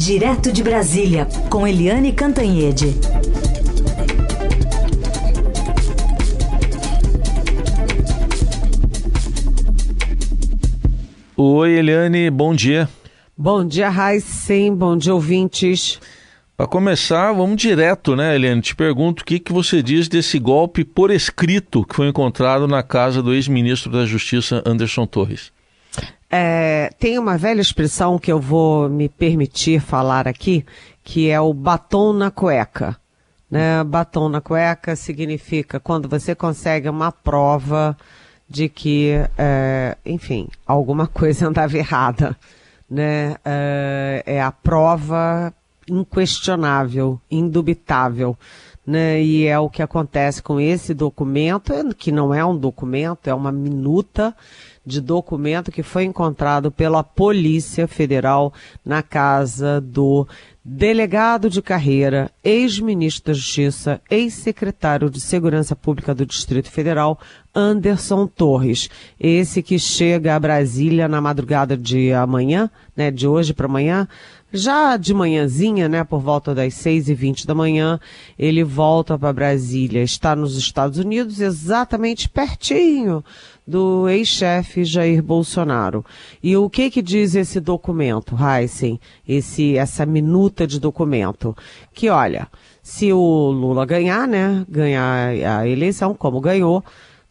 [0.00, 2.86] Direto de Brasília, com Eliane Cantanhede.
[11.36, 12.88] Oi, Eliane, bom dia.
[13.36, 16.00] Bom dia, Raíssen, bom dia, ouvintes.
[16.56, 18.62] Para começar, vamos direto, né, Eliane?
[18.62, 22.82] Te pergunto o que, que você diz desse golpe por escrito que foi encontrado na
[22.82, 25.52] casa do ex-ministro da Justiça, Anderson Torres.
[26.32, 30.64] É, tem uma velha expressão que eu vou me permitir falar aqui,
[31.02, 32.96] que é o batom na cueca.
[33.50, 33.82] Né?
[33.82, 37.96] Batom na cueca significa quando você consegue uma prova
[38.48, 42.36] de que, é, enfim, alguma coisa andava errada.
[42.88, 43.34] Né?
[43.44, 45.52] É, é a prova
[45.88, 48.38] inquestionável, indubitável.
[48.86, 49.20] Né?
[49.20, 53.50] E é o que acontece com esse documento, que não é um documento, é uma
[53.50, 54.34] minuta
[54.84, 58.52] de documento que foi encontrado pela Polícia Federal
[58.84, 60.26] na casa do
[60.64, 67.18] delegado de carreira, ex-ministro da Justiça, ex-secretário de Segurança Pública do Distrito Federal,
[67.54, 68.88] Anderson Torres.
[69.18, 74.06] Esse que chega a Brasília na madrugada de amanhã, né, de hoje para amanhã,
[74.52, 78.00] já de manhãzinha, né, por volta das seis e vinte da manhã,
[78.36, 80.02] ele volta para Brasília.
[80.02, 83.24] Está nos Estados Unidos, exatamente pertinho
[83.64, 86.04] do ex-chefe Jair Bolsonaro.
[86.42, 88.98] E o que que diz esse documento, Heisen?
[89.28, 91.56] Esse, essa minuta de documento?
[91.94, 92.48] Que olha,
[92.82, 96.82] se o Lula ganhar, né, ganhar a eleição, como ganhou,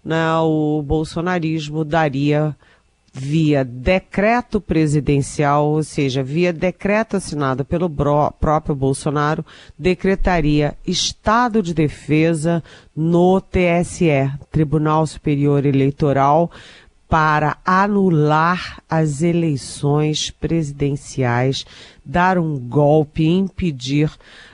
[0.04, 2.56] né, o bolsonarismo daria
[3.14, 9.46] via decreto presidencial, ou seja, via decreto assinado pelo próprio Bolsonaro,
[9.78, 12.64] decretaria estado de defesa
[12.96, 16.52] no TSE, Tribunal Superior Eleitoral,
[17.10, 21.66] para anular as eleições presidenciais,
[22.06, 24.12] dar um golpe, impedir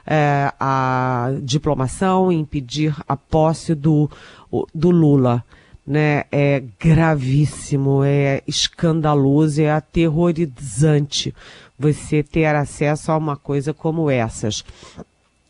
[0.08, 4.10] eh, a diplomação, impedir a posse do,
[4.74, 5.44] do Lula
[5.86, 11.36] né, é gravíssimo, é escandaloso, é aterrorizante
[11.78, 14.64] você ter acesso a uma coisa como essas.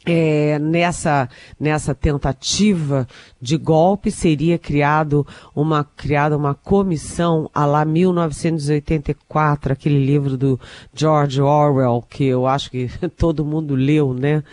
[0.08, 1.28] É, nessa,
[1.60, 3.08] nessa tentativa
[3.42, 10.60] de golpe seria criado uma, criada uma comissão a lá 1984, aquele livro do
[10.94, 14.44] George Orwell, que eu acho que todo mundo leu, né?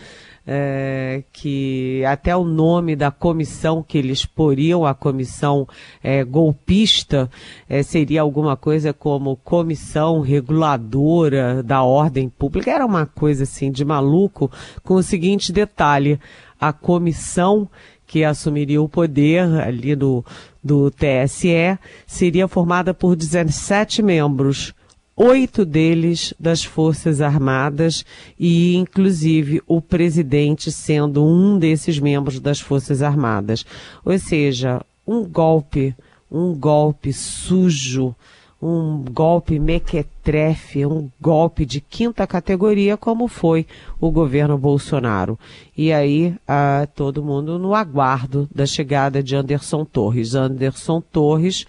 [0.45, 5.67] É, que até o nome da comissão que eles poriam, a comissão
[6.03, 7.29] é, golpista,
[7.69, 12.71] é, seria alguma coisa como comissão reguladora da ordem pública.
[12.71, 14.51] Era uma coisa assim de maluco,
[14.83, 16.19] com o seguinte detalhe:
[16.59, 17.69] a comissão
[18.05, 20.23] que assumiria o poder ali do,
[20.63, 24.73] do TSE seria formada por 17 membros
[25.15, 28.05] oito deles das Forças Armadas
[28.39, 33.65] e, inclusive, o presidente sendo um desses membros das Forças Armadas.
[34.03, 35.95] Ou seja, um golpe,
[36.31, 38.15] um golpe sujo,
[38.61, 43.67] um golpe mequetrefe, um golpe de quinta categoria, como foi
[43.99, 45.37] o governo Bolsonaro.
[45.77, 50.33] E aí, ah, todo mundo no aguardo da chegada de Anderson Torres.
[50.33, 51.65] Anderson Torres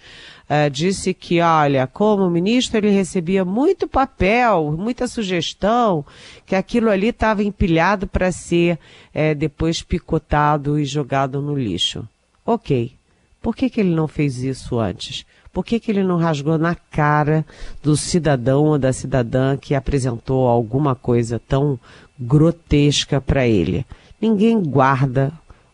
[0.49, 6.05] uh, disse que, olha, como ministro ele recebia muito papel, muita sugestão,
[6.45, 8.79] que aquilo ali estava empilhado para ser
[9.13, 12.07] uh, depois picotado e jogado no lixo.
[12.45, 12.93] Ok.
[13.41, 15.25] Por que, que ele não fez isso antes?
[15.53, 17.45] Por que, que ele não rasgou na cara
[17.81, 21.79] do cidadão ou da cidadã que apresentou alguma coisa tão
[22.19, 23.85] grotesca para ele?
[24.19, 25.31] Ninguém guarda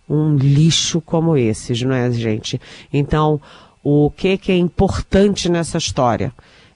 [0.07, 2.59] um lixo como esses, não é, gente?
[2.91, 3.41] Então,
[3.83, 6.33] o que, que é importante nessa história?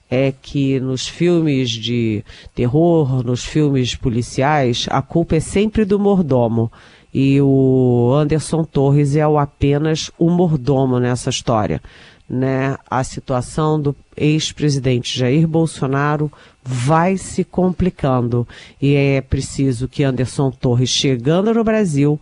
[0.08, 2.24] É que nos filmes de
[2.54, 6.70] terror, nos filmes policiais, a culpa é sempre do mordomo.
[7.12, 11.80] E o Anderson Torres é o apenas o mordomo nessa história.
[12.28, 12.76] Né?
[12.90, 16.30] A situação do ex-presidente Jair Bolsonaro
[16.62, 18.46] vai se complicando.
[18.82, 22.20] E é preciso que Anderson Torres, chegando no Brasil,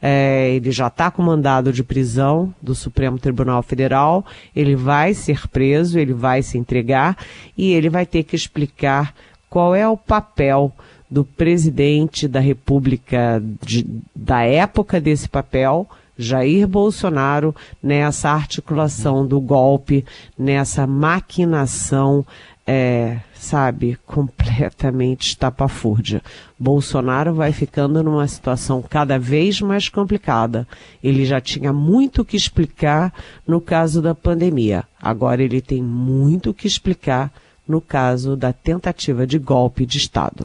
[0.00, 5.48] é, ele já está com mandado de prisão do Supremo Tribunal Federal, ele vai ser
[5.48, 7.16] preso, ele vai se entregar
[7.56, 9.14] e ele vai ter que explicar
[9.48, 10.72] qual é o papel
[11.10, 15.88] do presidente da República de, da época desse papel,
[16.18, 20.04] Jair Bolsonaro, nessa articulação do golpe,
[20.36, 22.26] nessa maquinação
[22.66, 26.22] é, sabe, completamente estapafúrdia.
[26.58, 30.66] Bolsonaro vai ficando numa situação cada vez mais complicada.
[31.02, 33.12] Ele já tinha muito o que explicar
[33.46, 34.84] no caso da pandemia.
[35.00, 37.32] Agora ele tem muito o que explicar
[37.66, 40.44] no caso da tentativa de golpe de Estado.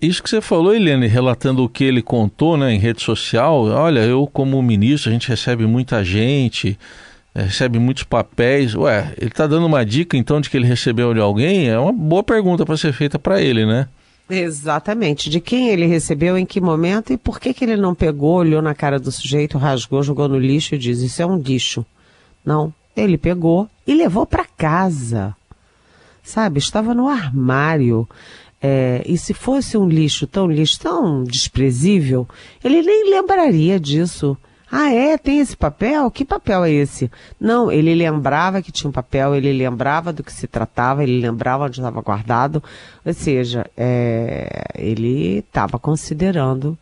[0.00, 4.00] Isso que você falou, Eliane, relatando o que ele contou né, em rede social, olha,
[4.00, 6.78] eu como ministro, a gente recebe muita gente,
[7.44, 8.74] recebe muitos papéis.
[8.74, 11.68] Ué, ele está dando uma dica então de que ele recebeu de alguém?
[11.68, 13.88] É uma boa pergunta para ser feita para ele, né?
[14.28, 15.30] Exatamente.
[15.30, 18.60] De quem ele recebeu, em que momento e por que, que ele não pegou, olhou
[18.60, 21.84] na cara do sujeito, rasgou, jogou no lixo e diz: Isso é um lixo.
[22.44, 22.72] Não.
[22.96, 25.36] Ele pegou e levou para casa.
[26.22, 26.58] Sabe?
[26.58, 28.08] Estava no armário.
[28.60, 32.26] É, e se fosse um lixo tão lixo, tão desprezível,
[32.64, 34.36] ele nem lembraria disso.
[34.70, 35.16] Ah, é?
[35.16, 36.10] Tem esse papel?
[36.10, 37.10] Que papel é esse?
[37.40, 41.64] Não, ele lembrava que tinha um papel, ele lembrava do que se tratava, ele lembrava
[41.64, 42.62] onde estava guardado.
[43.04, 46.76] Ou seja, é, ele estava considerando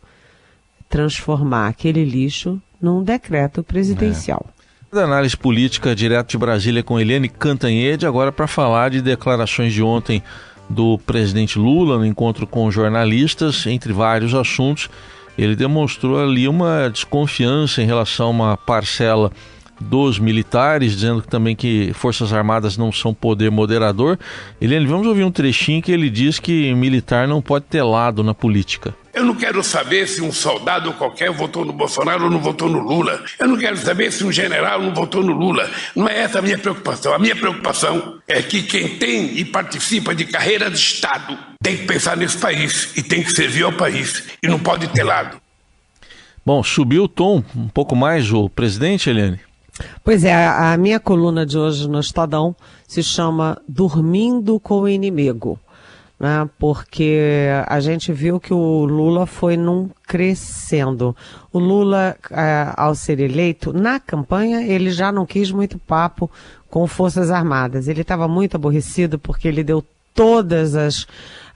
[0.89, 4.47] transformar aquele lixo num decreto presidencial.
[4.49, 4.97] É.
[4.97, 9.83] Da análise política direto de Brasília com Eliane Cantanhede, agora para falar de declarações de
[9.83, 10.23] ontem
[10.71, 14.89] do presidente Lula no encontro com jornalistas, entre vários assuntos
[15.37, 19.31] ele demonstrou ali uma desconfiança em relação a uma parcela
[19.81, 24.19] dos militares, dizendo também que Forças Armadas não são poder moderador.
[24.61, 28.33] Eliane, vamos ouvir um trechinho que ele diz que militar não pode ter lado na
[28.35, 28.95] política.
[29.15, 32.81] Eu não quero saber se um soldado qualquer votou no Bolsonaro ou não votou no
[32.81, 33.23] Lula.
[33.39, 35.71] Eu não quero saber se um general não votou no Lula.
[35.95, 37.15] Não é essa a minha preocupação.
[37.15, 41.85] A minha preocupação é que quem tem e participa de carreira de Estado tem que
[41.85, 45.41] pensar nesse país e tem que servir ao país e não pode ter lado.
[46.45, 49.39] Bom, subiu o tom um pouco mais o presidente, Eliane?
[50.03, 52.55] Pois é, a minha coluna de hoje no Estadão
[52.87, 55.59] se chama Dormindo com o Inimigo
[56.19, 56.49] né?
[56.59, 61.17] Porque a gente viu que o Lula foi num crescendo.
[61.53, 66.31] O Lula, é, ao ser eleito, na campanha, ele já não quis muito papo
[66.69, 67.89] com Forças Armadas.
[67.89, 69.85] Ele estava muito aborrecido porque ele deu
[70.15, 71.07] todas as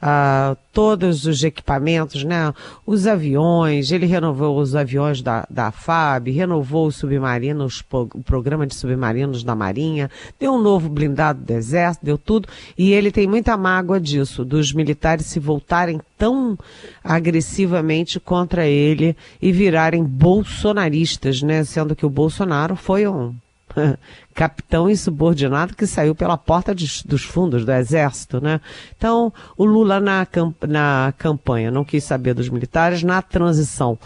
[0.02, 2.52] uh, todos os equipamentos, né?
[2.86, 8.74] Os aviões, ele renovou os aviões da, da FAB, renovou os submarinos, o programa de
[8.74, 13.56] submarinos da Marinha, deu um novo blindado do Exército, deu tudo, e ele tem muita
[13.56, 16.58] mágoa disso, dos militares se voltarem tão
[17.02, 21.64] agressivamente contra ele e virarem bolsonaristas, né?
[21.64, 23.34] Sendo que o Bolsonaro foi um
[24.34, 28.60] capitão insubordinado que saiu pela porta de, dos fundos do exército, né?
[28.96, 30.26] Então, o Lula na,
[30.66, 33.98] na campanha não quis saber dos militares, na transição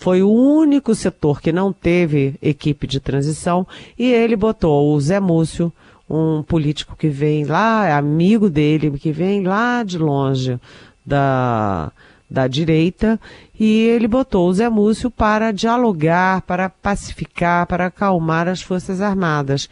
[0.00, 3.66] foi o único setor que não teve equipe de transição
[3.98, 5.70] e ele botou o Zé Múcio,
[6.08, 10.58] um político que vem lá, é amigo dele, que vem lá de longe
[11.04, 11.92] da
[12.30, 13.18] da direita,
[13.58, 19.68] e ele botou o Zé Múcio para dialogar, para pacificar, para acalmar as Forças Armadas.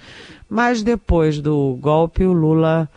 [0.51, 2.89] Mas depois do golpe, o Lula,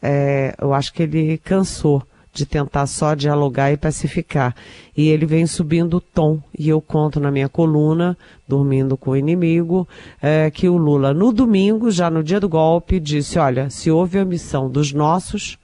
[0.00, 4.54] é, eu acho que ele cansou de tentar só dialogar e pacificar.
[4.96, 6.40] E ele vem subindo o tom.
[6.56, 8.16] E eu conto na minha coluna,
[8.46, 9.86] Dormindo com o Inimigo,
[10.22, 14.18] é, que o Lula, no domingo, já no dia do golpe, disse: olha, se houve
[14.18, 15.58] omissão dos nossos,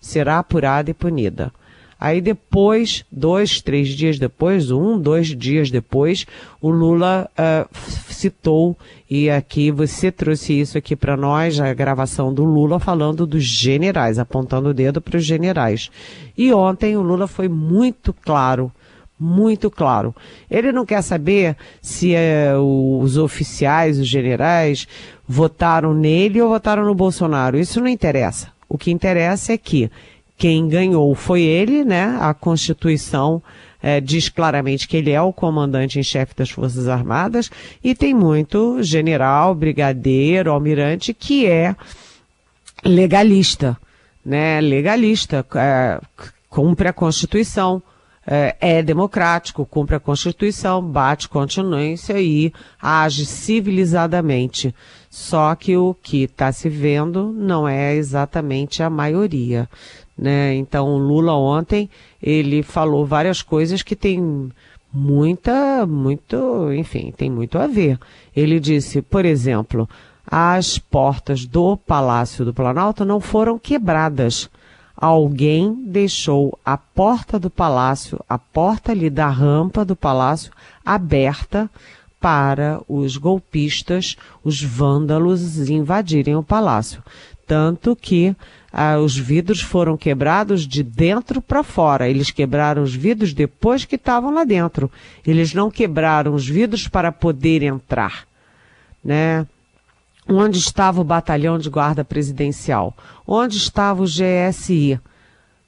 [0.00, 1.52] será apurada e punida.
[2.00, 6.26] Aí depois, dois, três dias depois, um, dois dias depois,
[6.58, 7.68] o Lula uh,
[8.08, 8.74] citou,
[9.08, 14.18] e aqui você trouxe isso aqui para nós, a gravação do Lula falando dos generais,
[14.18, 15.90] apontando o dedo para os generais.
[16.38, 18.72] E ontem o Lula foi muito claro
[19.22, 20.16] muito claro.
[20.50, 24.88] Ele não quer saber se é, os oficiais, os generais,
[25.28, 27.58] votaram nele ou votaram no Bolsonaro.
[27.58, 28.48] Isso não interessa.
[28.66, 29.90] O que interessa é que
[30.40, 32.16] quem ganhou foi ele, né?
[32.18, 33.42] A Constituição
[33.82, 37.50] é, diz claramente que ele é o comandante em chefe das Forças Armadas
[37.84, 41.76] e tem muito general, brigadeiro, almirante que é
[42.82, 43.76] legalista,
[44.24, 44.62] né?
[44.62, 46.00] Legalista, é,
[46.48, 47.82] cumpre a Constituição,
[48.30, 54.74] é, é, democrático, cumpre a Constituição, bate continência e age civilizadamente.
[55.10, 59.68] Só que o que está se vendo não é exatamente a maioria
[60.20, 60.54] né?
[60.54, 61.88] Então, o Lula ontem,
[62.22, 64.52] ele falou várias coisas que tem
[64.92, 67.98] muita, muito, enfim, tem muito a ver.
[68.36, 69.88] Ele disse, por exemplo,
[70.26, 74.50] as portas do Palácio do Planalto não foram quebradas.
[75.00, 80.52] Alguém deixou a porta do palácio, a porta ali da rampa do palácio,
[80.84, 81.70] aberta
[82.20, 87.02] para os golpistas, os vândalos invadirem o palácio.
[87.46, 88.36] Tanto que
[88.70, 92.08] ah, os vidros foram quebrados de dentro para fora.
[92.08, 94.90] Eles quebraram os vidros depois que estavam lá dentro.
[95.26, 98.26] Eles não quebraram os vidros para poder entrar,
[99.02, 99.46] né?
[100.30, 102.96] Onde estava o batalhão de guarda presidencial?
[103.26, 105.00] Onde estava o GSI?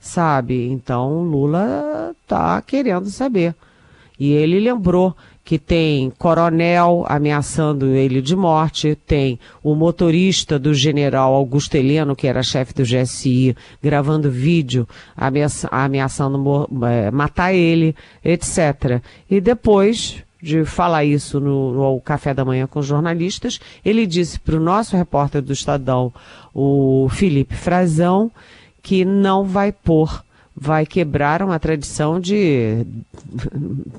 [0.03, 0.67] sabe?
[0.67, 3.55] Então Lula tá querendo saber.
[4.19, 11.35] E ele lembrou que tem coronel ameaçando ele de morte, tem o motorista do general
[11.35, 19.03] Augusto Heleno, que era chefe do GSI, gravando vídeo ameaça, ameaçando é, matar ele, etc.
[19.29, 24.41] E depois de falar isso no, no café da manhã com os jornalistas, ele disse
[24.41, 26.13] para o nosso repórter do Estadão,
[26.53, 28.31] o Felipe Frazão,
[28.83, 32.85] que não vai pôr vai quebrar uma tradição de,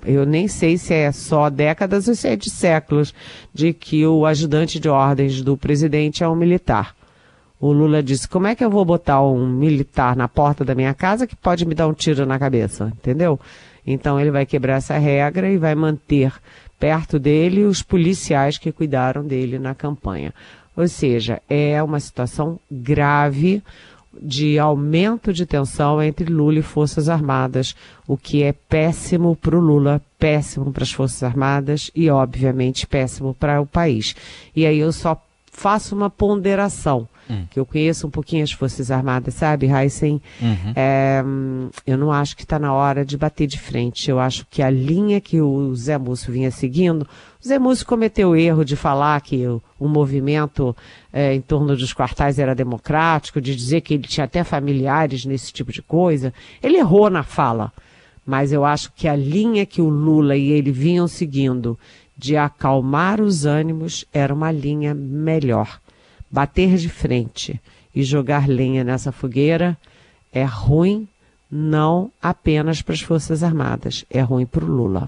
[0.06, 3.12] eu nem sei se é só décadas ou se é de séculos,
[3.52, 6.96] de que o ajudante de ordens do presidente é um militar.
[7.60, 10.94] O Lula disse: como é que eu vou botar um militar na porta da minha
[10.94, 12.92] casa que pode me dar um tiro na cabeça?
[12.98, 13.40] Entendeu?
[13.86, 16.34] Então ele vai quebrar essa regra e vai manter
[16.80, 20.34] perto dele os policiais que cuidaram dele na campanha.
[20.76, 23.62] Ou seja, é uma situação grave
[24.22, 27.76] de aumento de tensão entre Lula e Forças Armadas,
[28.08, 33.34] o que é péssimo para o Lula, péssimo para as Forças Armadas e, obviamente, péssimo
[33.34, 34.16] para o país.
[34.56, 35.20] E aí eu só
[35.52, 37.46] faço uma ponderação hum.
[37.50, 40.22] que eu conheço um pouquinho as Forças Armadas, sabe, Heisen?
[40.42, 40.74] Uhum.
[40.76, 41.24] É,
[41.86, 44.10] eu não acho que está na hora de bater de frente.
[44.10, 48.30] Eu acho que a linha que o Zé Múcio vinha seguindo, o Zé Múcio cometeu
[48.30, 50.76] o erro de falar que o, o movimento
[51.12, 55.52] é, em torno dos quartais era democrático, de dizer que ele tinha até familiares nesse
[55.52, 56.34] tipo de coisa.
[56.62, 57.72] Ele errou na fala.
[58.26, 61.78] Mas eu acho que a linha que o Lula e ele vinham seguindo
[62.18, 65.83] de acalmar os ânimos era uma linha melhor
[66.34, 67.62] bater de frente
[67.94, 69.78] e jogar lenha nessa fogueira
[70.34, 71.08] é ruim
[71.50, 75.08] não apenas para as Forças Armadas, é ruim para o Lula.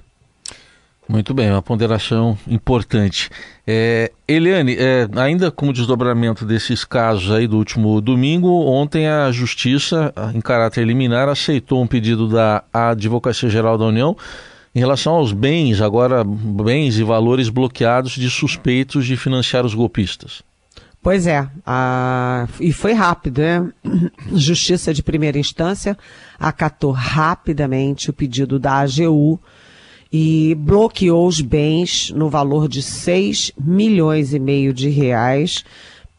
[1.10, 3.32] Muito bem, uma ponderação importante.
[3.66, 10.14] É, Eliane, é, ainda como desdobramento desses casos aí do último domingo, ontem a Justiça,
[10.36, 14.16] em caráter liminar, aceitou um pedido da Advocacia Geral da União
[14.76, 20.44] em relação aos bens, agora bens e valores bloqueados de suspeitos de financiar os golpistas.
[21.06, 22.48] Pois é, a...
[22.60, 23.72] e foi rápido, né?
[24.34, 25.96] Justiça de primeira instância
[26.40, 29.40] acatou rapidamente o pedido da AGU
[30.12, 35.64] e bloqueou os bens no valor de 6 milhões e meio de reais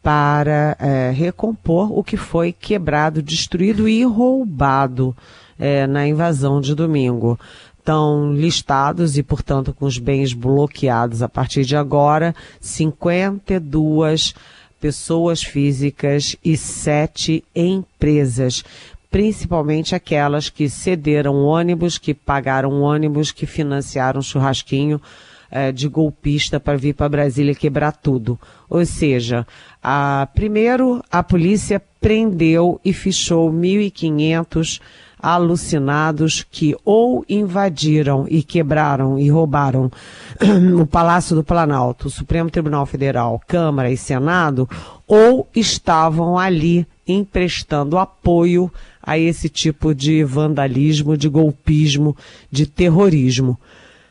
[0.01, 5.13] para é, recompor o que foi quebrado, destruído e roubado
[5.59, 7.37] é, na invasão de domingo
[7.77, 14.33] estão listados e, portanto, com os bens bloqueados a partir de agora, 52
[14.79, 18.63] pessoas físicas e sete empresas,
[19.09, 25.01] principalmente aquelas que cederam ônibus, que pagaram ônibus, que financiaram churrasquinho
[25.49, 28.39] eh, de golpista para vir para Brasília quebrar tudo.
[28.69, 29.47] Ou seja,
[29.81, 34.81] a, primeiro a polícia prendeu e fichou 1.500
[35.19, 39.91] alucinados que ou invadiram e quebraram e roubaram
[40.79, 44.69] o Palácio do Planalto, Supremo Tribunal Federal, Câmara e Senado,
[45.07, 48.71] ou estavam ali emprestando apoio
[49.01, 52.15] a esse tipo de vandalismo, de golpismo,
[52.51, 53.57] de terrorismo.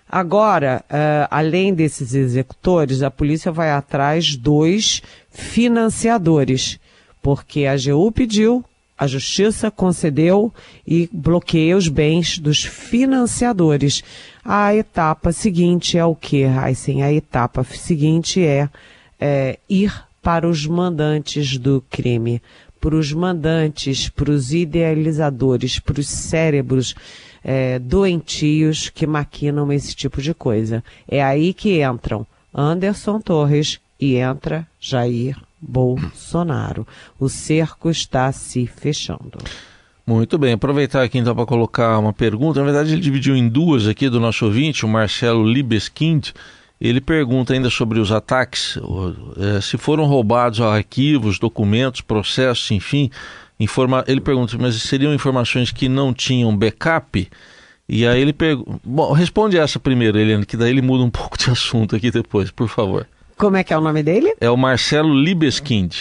[0.08, 6.78] Agora, uh, além desses executores, a polícia vai atrás dos financiadores,
[7.20, 8.64] porque a AGU pediu,
[8.98, 10.52] a Justiça concedeu
[10.86, 14.02] e bloqueia os bens dos financiadores.
[14.44, 17.02] A etapa seguinte é o que, Heisen?
[17.02, 18.68] A etapa seguinte é,
[19.20, 22.40] é ir para os mandantes do crime,
[22.80, 26.94] para os mandantes, para os idealizadores, para os cérebros
[27.44, 30.82] é, doentios que maquinam esse tipo de coisa.
[31.06, 36.86] É aí que entram Anderson Torres e entra Jair Bolsonaro.
[37.18, 39.38] O cerco está se fechando.
[40.06, 42.60] Muito bem, aproveitar aqui então para colocar uma pergunta.
[42.60, 46.28] Na verdade, ele dividiu em duas aqui do nosso ouvinte, o Marcelo Libeskind.
[46.80, 48.78] Ele pergunta ainda sobre os ataques,
[49.36, 53.10] é, se foram roubados arquivos, documentos, processos, enfim.
[53.58, 54.04] Informa...
[54.06, 57.28] Ele pergunta, mas seriam informações que não tinham backup?
[57.88, 58.80] E aí ele pergunta.
[58.84, 62.50] Bom, responde essa primeiro, Helena, que daí ele muda um pouco de assunto aqui depois,
[62.50, 63.06] por favor.
[63.36, 64.34] Como é que é o nome dele?
[64.40, 65.94] É o Marcelo Libeskind.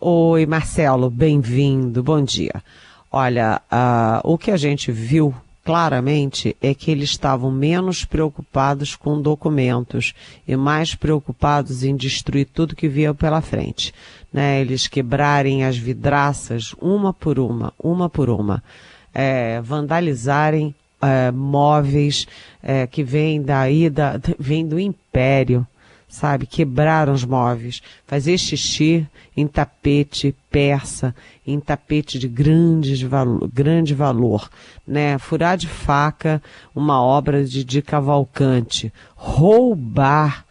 [0.00, 2.62] Oi, Marcelo, bem-vindo, bom dia.
[3.10, 9.20] Olha, uh, o que a gente viu claramente é que eles estavam menos preocupados com
[9.20, 10.14] documentos
[10.48, 13.92] e mais preocupados em destruir tudo que via pela frente.
[14.32, 14.62] Né?
[14.62, 18.64] Eles quebrarem as vidraças uma por uma, uma por uma,
[19.12, 22.26] é, vandalizarem é, móveis
[22.62, 25.66] é, que vêm daí, da, vêm do império,
[26.12, 26.46] sabe?
[26.46, 31.14] Quebrar os móveis, fazer xixi em tapete persa,
[31.46, 34.50] em tapete de grandes valo, grande valor,
[34.86, 35.16] né?
[35.16, 36.42] Furar de faca
[36.74, 40.44] uma obra de, de Cavalcante, roubar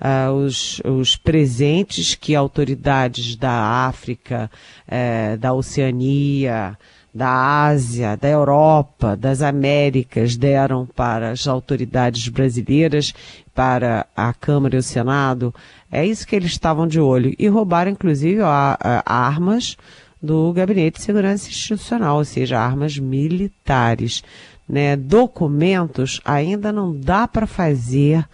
[0.00, 4.48] uh, os, os presentes que autoridades da África,
[4.86, 6.78] uh, da Oceania,
[7.12, 13.12] da Ásia, da Europa, das Américas deram para as autoridades brasileiras,
[13.58, 15.52] para a Câmara e o Senado.
[15.90, 17.34] É isso que eles estavam de olho.
[17.36, 19.76] E roubaram, inclusive, a, a, armas
[20.22, 24.22] do Gabinete de Segurança Institucional, ou seja, armas militares.
[24.68, 24.94] Né?
[24.94, 28.24] Documentos ainda não dá para fazer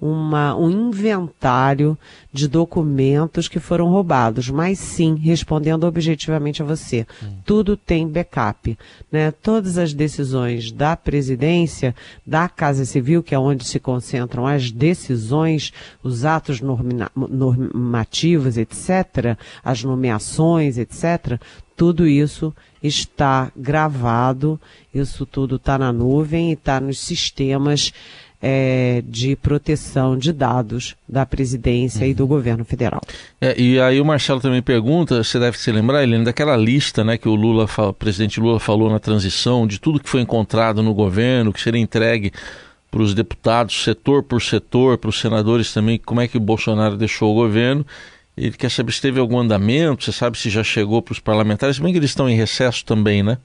[0.00, 1.98] uma, um inventário
[2.32, 7.32] de documentos que foram roubados, mas sim, respondendo objetivamente a você, hum.
[7.44, 8.78] tudo tem backup,
[9.12, 9.30] né?
[9.30, 11.94] Todas as decisões da presidência,
[12.26, 19.84] da Casa Civil, que é onde se concentram as decisões, os atos normativos, etc., as
[19.84, 21.38] nomeações, etc.,
[21.76, 24.60] tudo isso está gravado,
[24.92, 27.92] isso tudo está na nuvem e está nos sistemas
[28.42, 32.10] é, de proteção de dados da presidência uhum.
[32.10, 32.28] e do uhum.
[32.28, 33.00] governo federal.
[33.40, 37.18] É, e aí o Marcelo também pergunta, você deve se lembrar, Helena, daquela lista né,
[37.18, 40.94] que o Lula, o presidente Lula falou na transição, de tudo que foi encontrado no
[40.94, 42.32] governo, que seria entregue
[42.90, 46.96] para os deputados, setor por setor, para os senadores também, como é que o Bolsonaro
[46.96, 47.86] deixou o governo.
[48.36, 51.78] Ele quer saber se teve algum andamento, você sabe se já chegou para os parlamentares,
[51.78, 53.38] bem que eles estão em recesso também, né?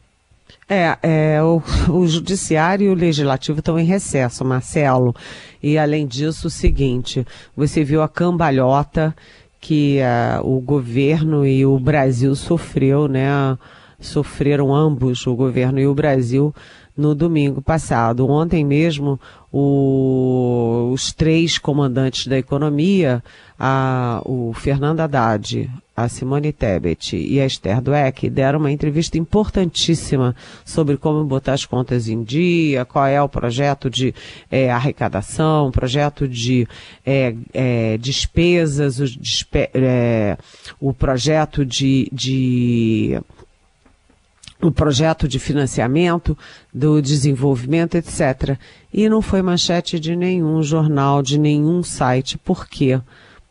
[0.67, 5.15] É, é o, o, judiciário e o legislativo estão em recesso, Marcelo.
[5.61, 7.25] E além disso, o seguinte,
[7.55, 9.15] você viu a cambalhota
[9.59, 13.57] que uh, o governo e o Brasil sofreu, né?
[13.99, 16.53] Sofreram ambos, o governo e o Brasil,
[16.95, 18.27] no domingo passado.
[18.29, 19.19] Ontem mesmo,
[19.57, 23.23] o, os três comandantes da economia,
[23.57, 30.35] a, o Fernando Haddad, a Simone Tebet e a Esther Dweck deram uma entrevista importantíssima
[30.65, 34.13] sobre como botar as contas em dia, qual é o projeto de
[34.51, 36.67] é, arrecadação, projeto de
[37.05, 40.37] é, é, despesas, o, despe é,
[40.81, 43.21] o projeto de, de
[44.67, 46.37] o projeto de financiamento
[46.73, 48.57] do desenvolvimento, etc.
[48.93, 52.37] E não foi manchete de nenhum jornal, de nenhum site.
[52.37, 52.99] Por quê?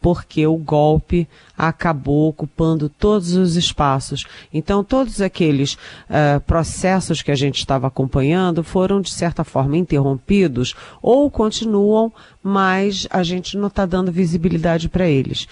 [0.01, 4.27] Porque o golpe acabou ocupando todos os espaços.
[4.53, 10.75] Então, todos aqueles uh, processos que a gente estava acompanhando foram, de certa forma, interrompidos
[11.01, 15.47] ou continuam, mas a gente não está dando visibilidade para eles.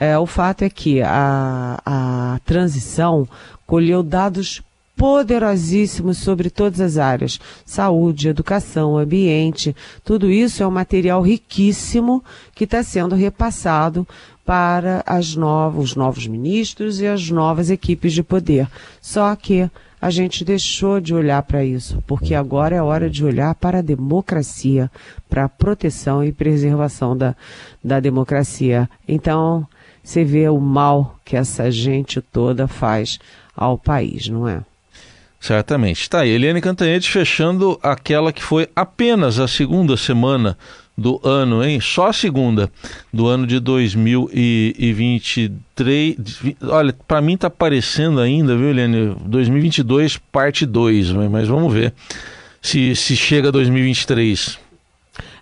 [0.00, 3.28] Uh, o fato é que a, a transição
[3.66, 4.62] colheu dados
[4.98, 9.74] poderosíssimos sobre todas as áreas: saúde, educação, ambiente.
[10.04, 12.22] Tudo isso é um material riquíssimo
[12.54, 14.06] que está sendo repassado
[14.44, 15.36] para as
[15.76, 18.66] os novos ministros e as novas equipes de poder.
[19.00, 23.54] Só que a gente deixou de olhar para isso, porque agora é hora de olhar
[23.54, 24.90] para a democracia,
[25.28, 27.34] para a proteção e preservação da,
[27.82, 28.88] da democracia.
[29.06, 29.66] Então,
[30.02, 33.18] você vê o mal que essa gente toda faz
[33.54, 34.62] ao país, não é?
[35.40, 36.08] Certamente.
[36.14, 40.58] Aí, Eliane Cantanhete fechando aquela que foi apenas a segunda semana
[40.96, 41.80] do ano, hein?
[41.80, 42.68] Só a segunda
[43.12, 46.16] do ano de 2023.
[46.62, 49.16] Olha, para mim tá parecendo ainda, viu, Eliane?
[49.24, 51.94] 2022 parte 2, mas vamos ver
[52.60, 54.58] se, se chega 2023.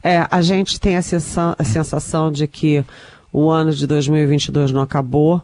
[0.03, 2.85] É, a gente tem a a sensação de que
[3.33, 5.43] o ano de 2022 não acabou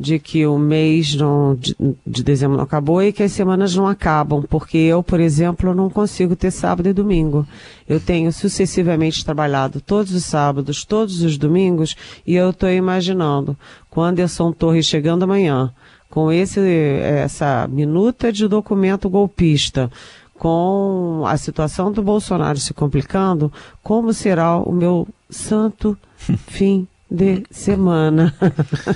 [0.00, 3.86] de que o mês não, de, de, dezembro não acabou e que as semanas não
[3.86, 7.46] acabam, porque eu, por exemplo, não consigo ter sábado e domingo.
[7.86, 11.94] Eu tenho sucessivamente trabalhado todos os sábados, todos os domingos,
[12.26, 13.54] e eu estou imaginando,
[13.90, 15.70] com Anderson Torres chegando amanhã,
[16.08, 19.90] com esse, essa minuta de documento golpista,
[20.38, 25.94] com a situação do Bolsonaro se complicando, como será o meu santo
[26.48, 28.32] fim de semana.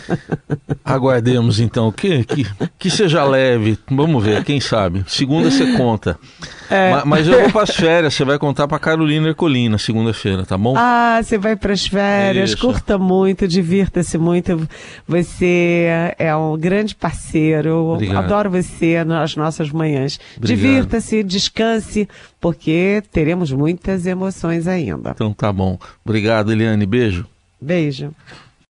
[0.84, 2.46] Aguardemos então que, que,
[2.78, 3.76] que seja leve.
[3.90, 5.04] Vamos ver, quem sabe.
[5.08, 6.18] Segunda você conta.
[6.70, 6.92] É.
[6.92, 10.56] Mas, mas, eu vou para as férias, você vai contar para Carolina Ercolina segunda-feira, tá
[10.56, 10.74] bom?
[10.76, 12.58] Ah, você vai para as férias, Isso.
[12.58, 14.68] curta muito, divirta-se muito.
[15.06, 15.86] Você
[16.18, 17.92] é um grande parceiro.
[17.94, 18.24] Obrigado.
[18.24, 20.20] Adoro você nas nossas manhãs.
[20.38, 22.08] Divirta-se, descanse,
[22.40, 25.10] porque teremos muitas emoções ainda.
[25.10, 25.78] Então tá bom.
[26.04, 26.86] Obrigado, Eliane.
[26.86, 27.26] Beijo.
[27.64, 28.14] Beijo.